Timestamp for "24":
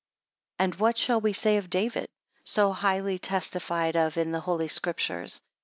0.57-0.63